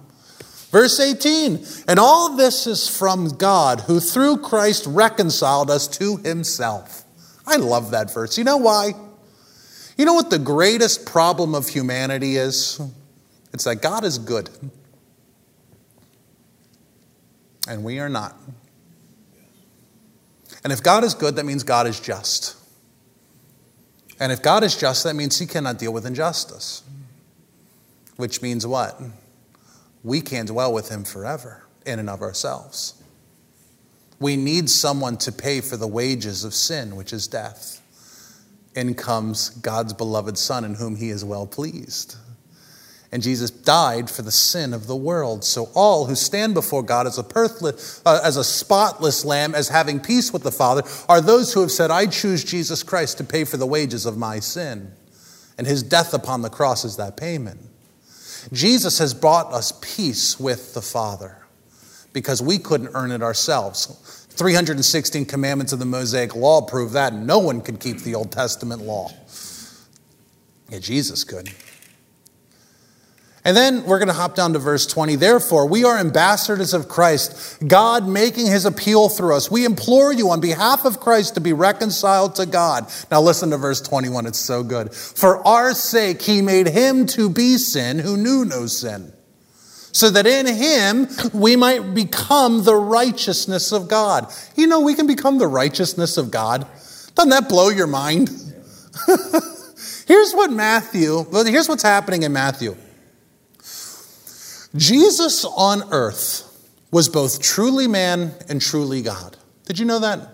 [0.70, 7.04] Verse 18, and all this is from God who through Christ reconciled us to himself.
[7.46, 8.38] I love that verse.
[8.38, 8.92] You know why?
[9.96, 12.80] You know what the greatest problem of humanity is?
[13.52, 14.48] It's that God is good
[17.68, 18.36] and we are not.
[20.64, 22.56] And if God is good, that means God is just.
[24.20, 26.82] And if God is just, that means he cannot deal with injustice.
[28.16, 29.00] Which means what?
[30.02, 32.94] we can't dwell with him forever in and of ourselves.
[34.18, 37.81] We need someone to pay for the wages of sin, which is death.
[38.74, 42.16] In comes God's beloved Son, in whom he is well pleased.
[43.12, 45.44] And Jesus died for the sin of the world.
[45.44, 49.68] So all who stand before God as a, perthless, uh, as a spotless lamb, as
[49.68, 53.24] having peace with the Father, are those who have said, I choose Jesus Christ to
[53.24, 54.90] pay for the wages of my sin.
[55.58, 57.60] And his death upon the cross is that payment.
[58.50, 61.36] Jesus has brought us peace with the Father
[62.14, 64.21] because we couldn't earn it ourselves.
[64.32, 67.14] 316 commandments of the Mosaic Law prove that.
[67.14, 69.10] No one could keep the Old Testament law.
[70.70, 71.50] Yeah, Jesus could.
[73.44, 75.16] And then we're going to hop down to verse 20.
[75.16, 79.50] Therefore, we are ambassadors of Christ, God making his appeal through us.
[79.50, 82.90] We implore you on behalf of Christ to be reconciled to God.
[83.10, 84.26] Now, listen to verse 21.
[84.26, 84.94] It's so good.
[84.94, 89.12] For our sake, he made him to be sin who knew no sin,
[89.92, 94.32] so that in him we might become the righteousness of God.
[94.56, 96.66] You know, we can become the righteousness of God.
[97.14, 98.28] Doesn't that blow your mind?
[100.06, 102.76] here's what Matthew, here's what's happening in Matthew.
[104.74, 106.48] Jesus on earth
[106.90, 109.36] was both truly man and truly God.
[109.66, 110.28] Did you know that?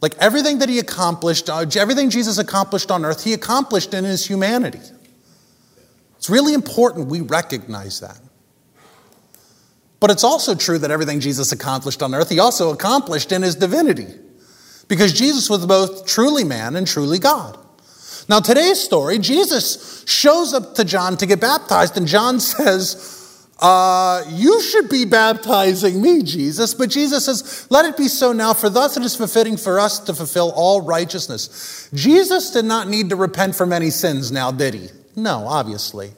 [0.00, 4.26] Like everything that he accomplished, uh, everything Jesus accomplished on earth, he accomplished in his
[4.26, 4.80] humanity.
[6.24, 8.18] It's really important we recognize that.
[10.00, 13.56] But it's also true that everything Jesus accomplished on earth, he also accomplished in his
[13.56, 14.06] divinity.
[14.88, 17.58] Because Jesus was both truly man and truly God.
[18.26, 24.24] Now, today's story, Jesus shows up to John to get baptized, and John says, uh,
[24.30, 26.72] You should be baptizing me, Jesus.
[26.72, 29.98] But Jesus says, Let it be so now, for thus it is befitting for us
[29.98, 31.90] to fulfill all righteousness.
[31.92, 34.88] Jesus did not need to repent from any sins now, did he?
[35.16, 36.12] No, obviously.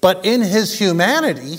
[0.00, 1.58] But in his humanity,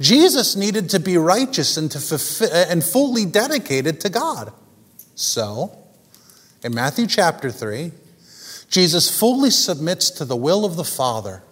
[0.00, 4.52] Jesus needed to be righteous and, to fulfill, uh, and fully dedicated to God.
[5.14, 5.76] So,
[6.62, 7.92] in Matthew chapter 3,
[8.68, 11.42] Jesus fully submits to the will of the Father.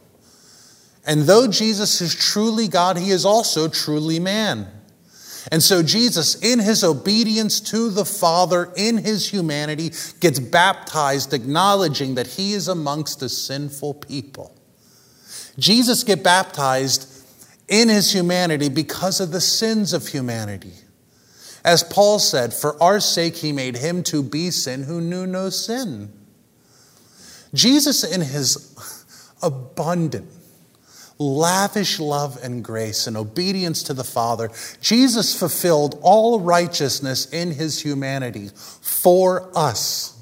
[1.07, 4.69] And though Jesus is truly God, he is also truly man.
[5.53, 12.15] And so Jesus, in his obedience to the Father, in his humanity, gets baptized, acknowledging
[12.15, 14.57] that he is amongst a sinful people.
[15.59, 17.11] Jesus get baptized
[17.69, 20.73] in his humanity because of the sins of humanity.
[21.65, 25.51] As Paul said, for our sake he made him to be sin who knew no
[25.51, 26.13] sin.
[27.55, 28.75] Jesus, in his
[29.43, 30.29] abundant,
[31.19, 34.51] lavish love and grace and obedience to the Father,
[34.81, 40.14] Jesus fulfilled all righteousness in his humanity for us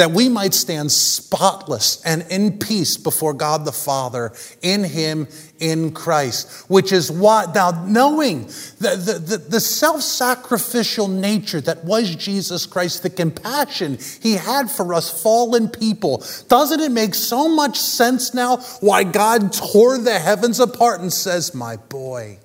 [0.00, 4.32] that we might stand spotless and in peace before God the Father
[4.62, 8.46] in Him in Christ, which is what, now knowing
[8.78, 14.70] the, the, the, the self sacrificial nature that was Jesus Christ, the compassion He had
[14.70, 20.18] for us fallen people, doesn't it make so much sense now why God tore the
[20.18, 22.38] heavens apart and says, My boy,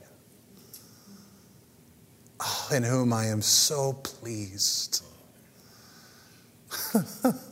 [2.42, 5.06] oh, in whom I am so pleased?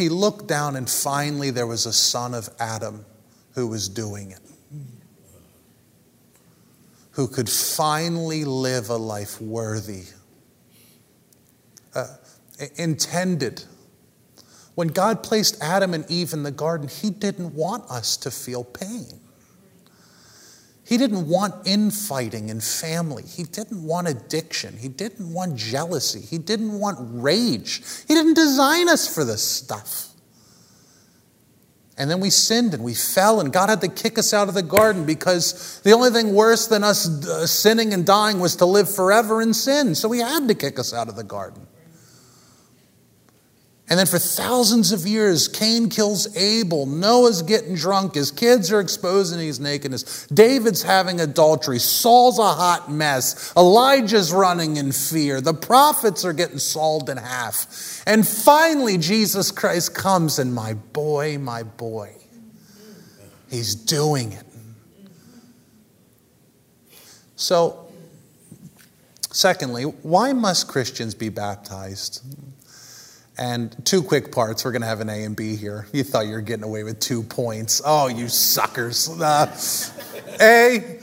[0.00, 3.04] he looked down, and finally there was a son of Adam
[3.54, 4.40] who was doing it,
[7.10, 10.04] who could finally live a life worthy,
[11.94, 12.16] uh,
[12.76, 13.62] intended.
[14.74, 18.64] When God placed Adam and Eve in the garden, He didn't want us to feel
[18.64, 19.20] pain.
[20.90, 23.22] He didn't want infighting in family.
[23.22, 24.76] He didn't want addiction.
[24.76, 26.20] He didn't want jealousy.
[26.20, 27.80] He didn't want rage.
[28.08, 30.08] He didn't design us for this stuff.
[31.96, 34.54] And then we sinned and we fell, and God had to kick us out of
[34.54, 38.66] the garden because the only thing worse than us uh, sinning and dying was to
[38.66, 39.94] live forever in sin.
[39.94, 41.68] So He had to kick us out of the garden.
[43.90, 46.86] And then for thousands of years, Cain kills Abel.
[46.86, 48.14] Noah's getting drunk.
[48.14, 50.28] His kids are exposing his nakedness.
[50.28, 51.80] David's having adultery.
[51.80, 53.52] Saul's a hot mess.
[53.56, 55.40] Elijah's running in fear.
[55.40, 58.04] The prophets are getting sawed in half.
[58.06, 62.14] And finally, Jesus Christ comes, and my boy, my boy,
[63.50, 64.46] he's doing it.
[67.34, 67.88] So,
[69.32, 72.22] secondly, why must Christians be baptized?
[73.40, 74.64] And two quick parts.
[74.64, 75.86] We're going to have an A and B here.
[75.92, 77.80] You thought you were getting away with two points.
[77.84, 79.08] Oh, you suckers.
[79.08, 79.46] Uh,
[80.40, 81.00] a,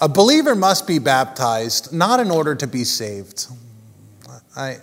[0.00, 3.48] a believer must be baptized not in order to be saved.
[4.56, 4.78] I,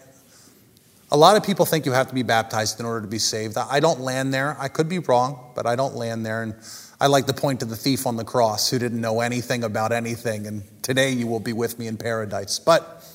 [1.12, 3.56] A lot of people think you have to be baptized in order to be saved.
[3.56, 4.58] I don't land there.
[4.60, 6.42] I could be wrong, but I don't land there.
[6.42, 6.56] And
[7.00, 9.92] I like to point to the thief on the cross who didn't know anything about
[9.92, 10.48] anything.
[10.48, 12.58] And today you will be with me in paradise.
[12.58, 13.06] But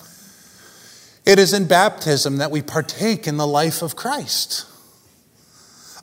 [1.28, 4.64] it is in baptism that we partake in the life of Christ.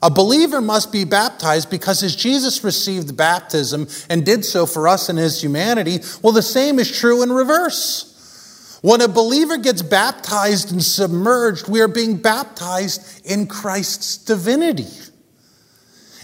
[0.00, 5.08] A believer must be baptized because as Jesus received baptism and did so for us
[5.08, 8.78] in his humanity, well, the same is true in reverse.
[8.82, 14.86] When a believer gets baptized and submerged, we are being baptized in Christ's divinity.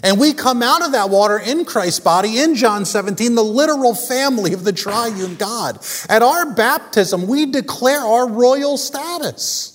[0.03, 3.95] And we come out of that water in Christ's body in John 17, the literal
[3.95, 5.79] family of the triune God.
[6.09, 9.69] At our baptism, we declare our royal status.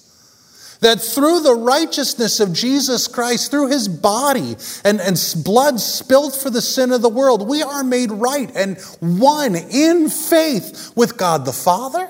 [0.81, 4.55] That through the righteousness of Jesus Christ, through his body
[4.85, 8.79] and, and blood spilled for the sin of the world, we are made right and
[9.01, 12.09] one in faith with God the Father,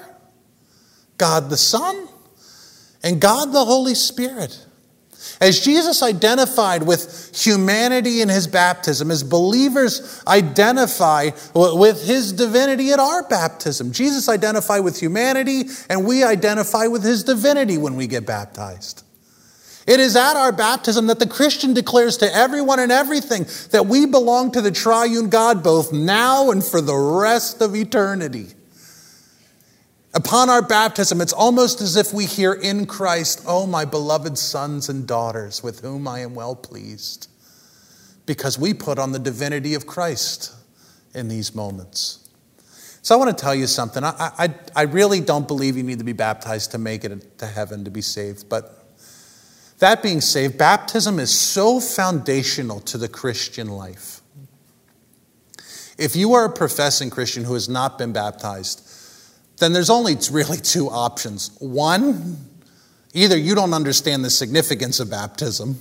[1.16, 2.08] God the Son,
[3.02, 4.66] and God the Holy Spirit.
[5.40, 12.98] As Jesus identified with humanity in his baptism, as believers identify with his divinity at
[12.98, 18.26] our baptism, Jesus identified with humanity and we identify with his divinity when we get
[18.26, 19.04] baptized.
[19.86, 24.04] It is at our baptism that the Christian declares to everyone and everything that we
[24.04, 28.48] belong to the triune God both now and for the rest of eternity.
[30.14, 34.88] Upon our baptism, it's almost as if we hear in Christ, Oh, my beloved sons
[34.88, 37.28] and daughters, with whom I am well pleased,
[38.24, 40.54] because we put on the divinity of Christ
[41.14, 42.28] in these moments.
[43.02, 44.02] So I want to tell you something.
[44.02, 47.46] I, I, I really don't believe you need to be baptized to make it to
[47.46, 48.48] heaven to be saved.
[48.48, 48.84] But
[49.78, 54.20] that being said, baptism is so foundational to the Christian life.
[55.96, 58.87] If you are a professing Christian who has not been baptized,
[59.58, 61.56] then there's only really two options.
[61.58, 62.36] One,
[63.12, 65.78] either you don't understand the significance of baptism,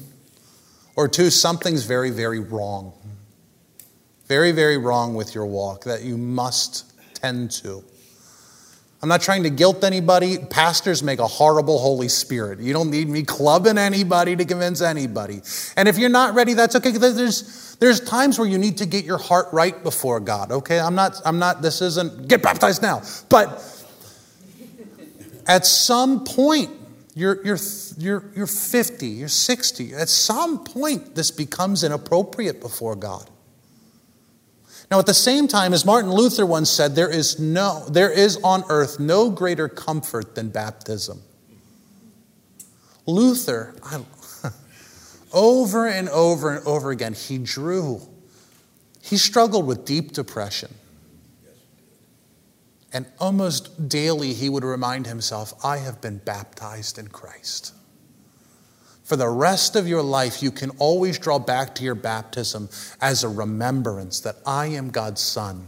[0.95, 2.93] or two, something's very, very wrong.
[4.27, 7.83] Very, very wrong with your walk that you must tend to.
[9.01, 10.37] I'm not trying to guilt anybody.
[10.37, 12.59] Pastors make a horrible Holy Spirit.
[12.59, 15.41] You don't need me clubbing anybody to convince anybody.
[15.75, 16.91] And if you're not ready, that's okay.
[16.91, 20.79] There's, there's times where you need to get your heart right before God, okay?
[20.79, 23.03] I'm not, I'm not, this isn't get baptized now.
[23.29, 23.63] But
[25.45, 26.71] at some point,
[27.13, 27.59] you're, you're,
[27.97, 29.93] you're, you're 50, you're 60.
[29.93, 33.29] At some point, this becomes inappropriate before God.
[34.89, 38.37] Now, at the same time, as Martin Luther once said, there is, no, there is
[38.43, 41.21] on earth no greater comfort than baptism.
[43.05, 44.03] Luther, I,
[45.33, 48.01] over and over and over again, he drew.
[49.01, 50.73] He struggled with deep depression.
[52.93, 57.73] And almost daily, he would remind himself, I have been baptized in Christ.
[59.07, 62.67] For the rest of your life, you can always draw back to your baptism
[62.99, 65.65] as a remembrance that I am God's Son.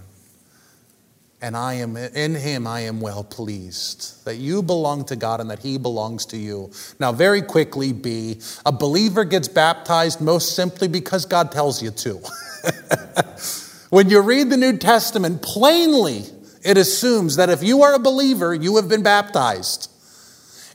[1.42, 4.26] And I am in him I am well pleased.
[4.26, 6.70] That you belong to God and that he belongs to you.
[7.00, 12.16] Now, very quickly, B, a believer gets baptized most simply because God tells you to.
[13.90, 16.26] when you read the New Testament, plainly
[16.62, 19.90] it assumes that if you are a believer, you have been baptized.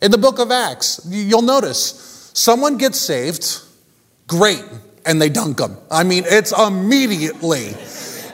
[0.01, 3.61] In the book of Acts, you'll notice Someone gets saved,
[4.26, 4.62] great,
[5.07, 5.78] and they dunk them.
[5.89, 7.76] I mean, it's immediately.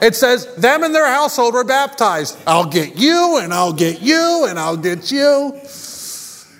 [0.01, 2.35] It says, them and their household were baptized.
[2.47, 5.53] I'll get you, and I'll get you, and I'll get you.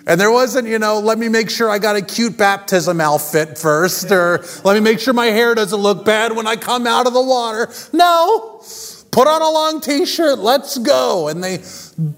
[0.06, 3.58] And there wasn't, you know, let me make sure I got a cute baptism outfit
[3.58, 7.08] first, or let me make sure my hair doesn't look bad when I come out
[7.08, 7.72] of the water.
[7.92, 8.64] No,
[9.10, 11.28] put on a long t shirt, let's go.
[11.28, 11.64] And they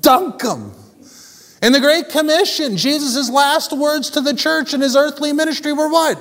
[0.01, 0.73] dunk them.
[1.63, 5.87] In the Great Commission, Jesus' last words to the church in his earthly ministry were
[5.87, 6.19] what?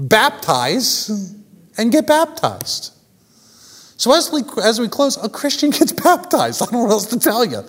[0.00, 1.34] Baptize
[1.76, 2.94] and get baptized.
[3.98, 6.62] So as we, as we close, a Christian gets baptized.
[6.62, 7.62] I don't know what else to tell you.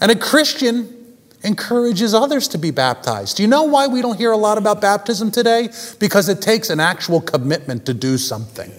[0.00, 3.36] And a Christian encourages others to be baptized.
[3.36, 5.68] Do you know why we don't hear a lot about baptism today?
[6.00, 8.72] Because it takes an actual commitment to do something.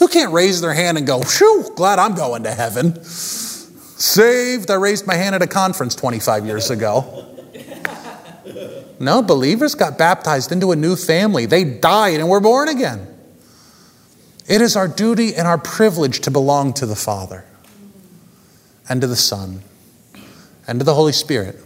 [0.00, 3.00] Who can't raise their hand and go, "Whew, glad I'm going to heaven"?
[3.98, 4.70] Saved.
[4.70, 7.26] I raised my hand at a conference 25 years ago.
[9.00, 11.46] No, believers got baptized into a new family.
[11.46, 13.06] They died and were born again.
[14.48, 17.44] It is our duty and our privilege to belong to the Father
[18.88, 19.62] and to the Son
[20.66, 21.56] and to the Holy Spirit.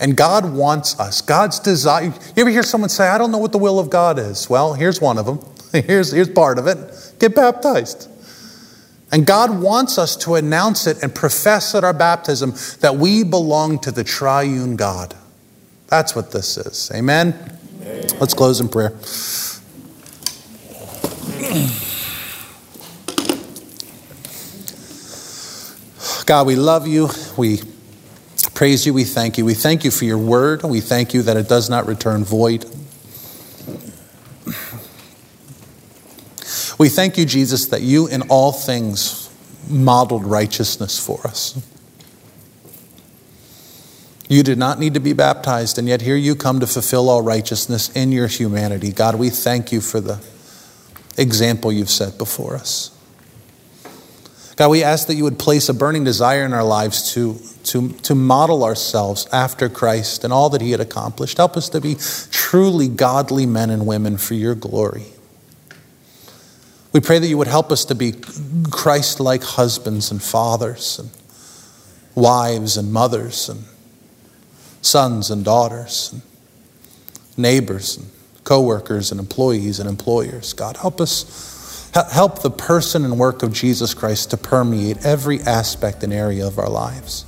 [0.00, 1.20] And God wants us.
[1.20, 2.04] God's desire.
[2.04, 4.48] You ever hear someone say, I don't know what the will of God is?
[4.48, 5.40] Well, here's one of them.
[5.86, 8.08] Here's, here's part of it get baptized.
[9.10, 13.78] And God wants us to announce it and profess at our baptism that we belong
[13.80, 15.14] to the triune God.
[15.86, 16.90] That's what this is.
[16.94, 17.58] Amen?
[17.80, 18.06] Amen.
[18.20, 18.92] Let's close in prayer.
[26.26, 27.08] God, we love you.
[27.38, 27.62] We
[28.52, 28.92] praise you.
[28.92, 29.46] We thank you.
[29.46, 30.62] We thank you for your word.
[30.62, 32.66] We thank you that it does not return void.
[36.78, 39.28] We thank you, Jesus, that you in all things
[39.68, 41.60] modeled righteousness for us.
[44.28, 47.22] You did not need to be baptized, and yet here you come to fulfill all
[47.22, 48.92] righteousness in your humanity.
[48.92, 50.22] God, we thank you for the
[51.16, 52.94] example you've set before us.
[54.56, 57.90] God, we ask that you would place a burning desire in our lives to, to,
[57.90, 61.38] to model ourselves after Christ and all that he had accomplished.
[61.38, 61.96] Help us to be
[62.30, 65.06] truly godly men and women for your glory.
[66.98, 68.12] We pray that you would help us to be
[68.72, 71.10] Christ like husbands and fathers and
[72.16, 73.62] wives and mothers and
[74.82, 76.22] sons and daughters and
[77.36, 78.10] neighbors and
[78.42, 80.52] co-workers and employees and employers.
[80.54, 86.02] God, help us Help the person and work of Jesus Christ to permeate every aspect
[86.02, 87.24] and area of our lives.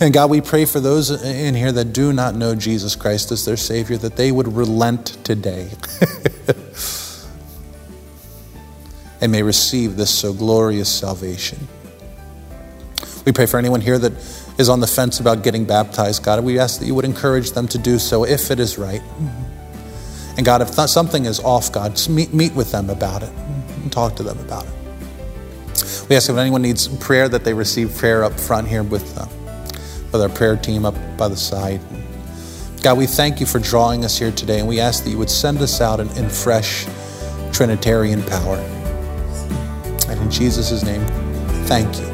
[0.00, 3.44] And God, we pray for those in here that do not know Jesus Christ as
[3.44, 5.70] their Savior, that they would relent today
[9.20, 11.66] and may receive this so glorious salvation.
[13.24, 14.12] We pray for anyone here that
[14.58, 16.42] is on the fence about getting baptized, God.
[16.44, 19.02] We ask that you would encourage them to do so if it is right.
[20.36, 23.32] And God, if th- something is off, God, meet, meet with them about it
[23.82, 24.72] and talk to them about it.
[26.08, 29.26] We ask if anyone needs prayer that they receive prayer up front here with, uh,
[30.12, 31.80] with our prayer team up by the side.
[32.82, 35.30] God, we thank you for drawing us here today, and we ask that you would
[35.30, 36.86] send us out in, in fresh
[37.52, 38.75] Trinitarian power.
[40.26, 41.06] In Jesus' name,
[41.66, 42.06] thank you,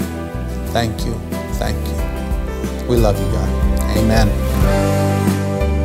[0.75, 1.15] thank you,
[1.55, 2.87] thank you.
[2.87, 3.49] We love you, God.
[3.97, 4.29] Amen.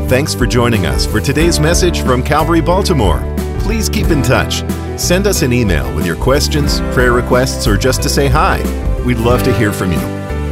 [0.09, 3.23] Thanks for joining us for today's message from Calvary Baltimore.
[3.59, 4.69] Please keep in touch.
[4.99, 8.61] Send us an email with your questions, prayer requests, or just to say hi.
[9.05, 9.99] We'd love to hear from you.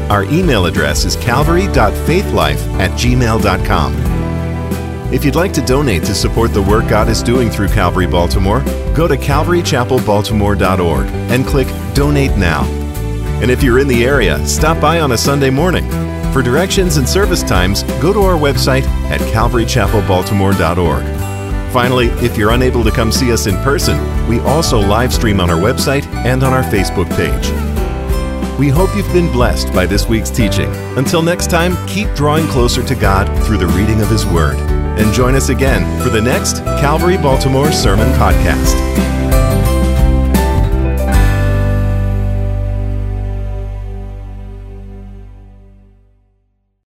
[0.09, 4.14] Our email address is calvary.faithlife at gmail.com.
[5.12, 8.62] If you'd like to donate to support the work God is doing through Calvary Baltimore,
[8.95, 12.64] go to calvarychapelbaltimore.org and click Donate Now.
[13.41, 15.88] And if you're in the area, stop by on a Sunday morning.
[16.34, 21.06] For directions and service times, go to our website at calvarychapelbaltimore.org.
[21.72, 25.51] Finally, if you're unable to come see us in person, we also live stream on
[25.51, 27.51] our website and on our Facebook page.
[28.58, 30.74] We hope you've been blessed by this week's teaching.
[30.97, 34.58] Until next time, keep drawing closer to God through the reading of His Word.
[34.98, 39.24] And join us again for the next Calvary Baltimore Sermon Podcast.